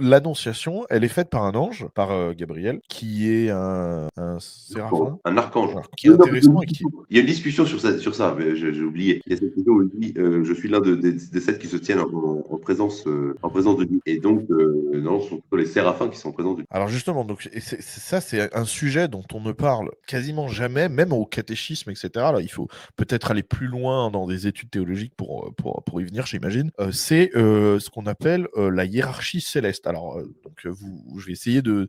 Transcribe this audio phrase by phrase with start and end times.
[0.00, 5.18] l'annonciation, elle est faite par un ange, par euh, Gabriel, qui est un, un séraphin.
[5.24, 5.70] Un archange.
[5.70, 6.84] Alors, qui est Oui, non, intéressant et qui.
[7.10, 9.20] Il y a une discussion sur ça, sur ça mais j'ai oublié.
[9.26, 11.40] Il y a cette question où il dit euh, Je suis l'un de- des, des
[11.40, 14.00] sept qui se tiennent en, en présence, euh, en présence de Dieu.
[14.06, 16.66] Et donc, non, ce sont plutôt les séraphins qui sont en présence de Dieu.
[16.70, 21.12] Alors justement, donc et ça c'est un sujet dont on ne parle quasiment jamais, même
[21.12, 22.08] au catéchisme, etc.
[22.14, 26.04] Là, il faut peut-être aller plus loin dans des études théologiques pour, pour, pour y
[26.04, 26.70] venir, j'imagine.
[26.92, 29.86] C'est ce qu'on appelle la hiérarchie céleste.
[29.88, 31.88] Alors, euh, donc euh, vous, je vais essayer de,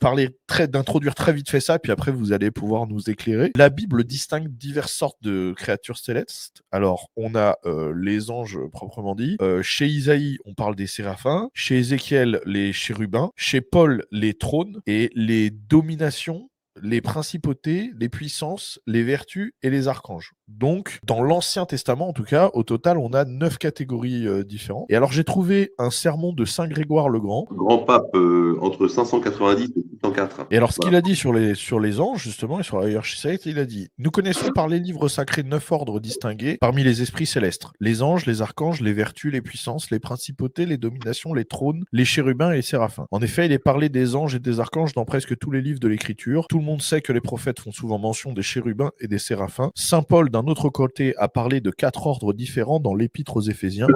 [0.00, 3.52] parler très, d'introduire très vite fait ça, puis après vous allez pouvoir nous éclairer.
[3.54, 6.62] La Bible distingue diverses sortes de créatures célestes.
[6.72, 9.38] Alors, on a euh, les anges proprement dit.
[9.62, 11.48] Chez Isaïe, on parle des séraphins.
[11.54, 13.30] Chez Ézéchiel, les chérubins.
[13.36, 16.50] Chez Paul, les trônes et les dominations
[16.82, 20.32] les principautés, les puissances, les vertus et les archanges.
[20.48, 24.86] Donc, dans l'Ancien Testament, en tout cas, au total, on a neuf catégories euh, différentes.
[24.88, 27.46] Et alors, j'ai trouvé un sermon de Saint Grégoire le Grand.
[27.50, 30.46] Grand pape euh, entre 590 et 604.
[30.50, 30.88] Et alors, ce Voilà.
[30.90, 33.58] qu'il a dit sur les, sur les anges, justement, et sur la hiérarchie céleste, il
[33.58, 37.66] a dit Nous connaissons par les livres sacrés neuf ordres distingués parmi les esprits célestes
[37.80, 42.04] les anges, les archanges, les vertus, les puissances, les principautés, les dominations, les trônes, les
[42.04, 43.06] chérubins et les séraphins.
[43.10, 45.80] En effet, il est parlé des anges et des archanges dans presque tous les livres
[45.80, 46.46] de l'Écriture.
[46.48, 49.70] Tout le monde sait que les prophètes font souvent mention des chérubins et des séraphins.
[49.74, 53.86] Saint Paul, d'un autre côté, a parlé de quatre ordres différents dans l'Épître aux Éphésiens,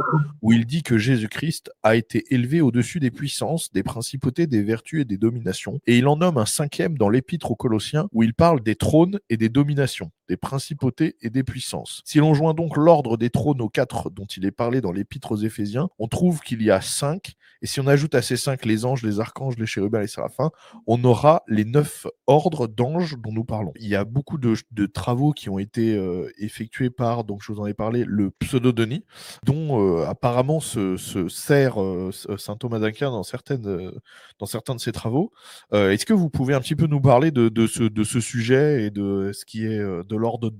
[0.42, 5.02] où il dit que Jésus-Christ a été élevé au-dessus des puissances, des principautés, des vertus
[5.02, 5.78] et des dominations.
[5.86, 9.20] Et il en nomme un cinquième dans l'Épître aux Colossiens, où il parle des trônes
[9.28, 12.00] et des dominations, des principautés et des puissances.
[12.06, 15.32] Si l'on joint donc l'ordre des trônes aux quatre dont il est parlé dans l'Épître
[15.32, 18.64] aux Éphésiens, on trouve qu'il y a cinq, et si on ajoute à ces cinq
[18.64, 20.50] les anges, les archanges, les chérubins les séraphins,
[20.86, 23.72] on aura les neuf ordres d'anges dont nous parlons.
[23.76, 24.54] Il y a beaucoup de,
[24.86, 29.04] travaux qui ont été euh, effectués par, donc je vous en ai parlé, le pseudo-Denis,
[29.44, 35.32] dont euh, apparemment se, se sert euh, saint Thomas d'Aquin dans, certains de ses travaux.
[35.72, 39.44] Est-ce que vous pouvez un petit peu nous parler de, ce, sujet et de ce
[39.44, 40.50] qui est de l'ordre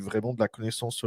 [0.00, 1.04] vraiment de la connaissance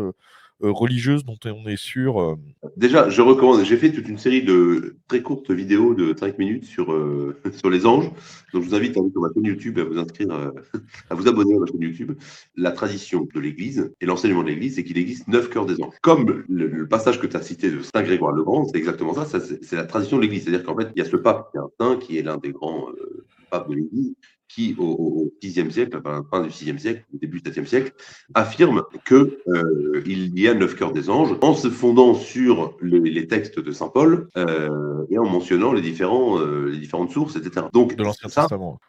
[0.60, 2.38] religieuse dont on est sûr
[2.78, 6.66] Déjà, je recommande, j'ai fait toute une série de très courtes vidéos de 5 minutes
[6.66, 8.12] sur, euh, sur les anges.
[8.54, 10.52] Donc, je vous invite à aller sur ma chaîne YouTube à vous inscrire, euh,
[11.10, 12.12] à vous abonner à ma chaîne YouTube.
[12.56, 15.96] La tradition de l'Église et l'enseignement de l'Église, c'est qu'il existe neuf cœurs des anges.
[16.04, 19.26] Comme le, passage que tu as cité de Saint Grégoire le Grand, c'est exactement ça,
[19.26, 20.44] ça, c'est la tradition de l'Église.
[20.44, 22.38] C'est-à-dire qu'en fait, il y a ce pape qui est un saint, qui est l'un
[22.38, 24.14] des grands euh, papes de l'Église,
[24.48, 27.94] qui, au, VIe siècle, enfin, fin du VIe siècle, au début du VIIe siècle,
[28.34, 33.00] affirme que euh, il y a neuf cœurs des anges en se fondant sur les,
[33.00, 37.36] les textes de saint Paul euh, et en mentionnant les différents euh, les différentes sources,
[37.36, 37.68] etc.
[37.74, 38.80] Donc de l'Ancien Testament.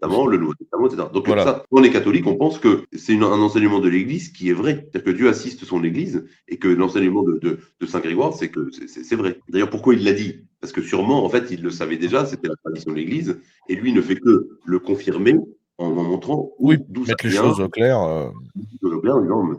[0.00, 1.02] Testament, le Nouveau Testament, etc.
[1.12, 1.44] Donc Voilà.
[1.44, 4.88] ça, on est catholique, on pense que c'est un enseignement de l'Église qui est vrai,
[4.92, 8.48] c'est-à-dire que Dieu assiste son Église et que l'enseignement de, de, de saint Grégoire, c'est
[8.50, 9.40] que c'est vrai.
[9.48, 10.40] D'ailleurs, pourquoi il l'a dit?
[10.60, 13.74] Parce que sûrement, en fait, il le savait déjà, c'était la tradition de l'Église, et
[13.76, 15.36] lui ne fait que le confirmer
[15.78, 18.00] en, montrant où- Oui, d'où ça mettre les vient, choses au clair.
[18.00, 18.28] euh,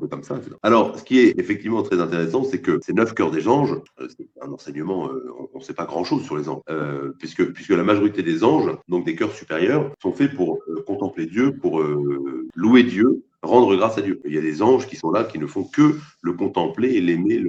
[0.09, 0.39] comme ça.
[0.63, 4.07] Alors, ce qui est effectivement très intéressant, c'est que ces neuf cœurs des anges, euh,
[4.09, 7.71] c'est un enseignement, euh, on ne sait pas grand-chose sur les anges, euh, puisque, puisque
[7.71, 11.81] la majorité des anges, donc des cœurs supérieurs, sont faits pour euh, contempler Dieu, pour
[11.81, 14.19] euh, louer Dieu, rendre grâce à Dieu.
[14.25, 17.01] Il y a des anges qui sont là, qui ne font que le contempler et
[17.01, 17.41] l'aimer,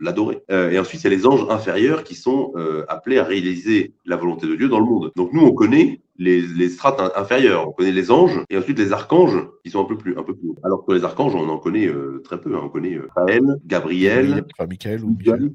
[0.00, 0.40] l'adorer.
[0.50, 3.92] Euh, et ensuite, il y a les anges inférieurs qui sont euh, appelés à réaliser
[4.06, 5.12] la volonté de Dieu dans le monde.
[5.16, 8.78] Donc nous, on connaît les, les strates in- inférieures, on connaît les anges, et ensuite
[8.78, 10.56] les archanges, qui sont un peu plus, un peu plus hauts.
[10.62, 12.54] Alors que les archanges, on en connaît euh, très peu.
[12.54, 12.60] hein.
[12.64, 15.50] On connaît Raphaël, Gabriel, Enfin, Michael ou Michael.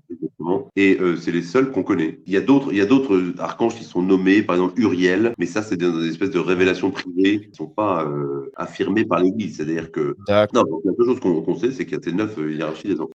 [0.76, 2.20] Et euh, c'est les seuls qu'on connaît.
[2.26, 5.34] Il y a d'autres, il y a d'autres archanges qui sont nommés, par exemple Uriel,
[5.38, 9.06] mais ça c'est des, des espèces de révélations privées qui ne sont pas euh, affirmées
[9.06, 9.58] par l'Église.
[9.58, 10.16] C'est-à-dire que
[10.54, 12.88] non, donc la seule chose qu'on sait, c'est qu'il y a ces neuf euh, hiérarchies
[12.88, 13.08] des anges.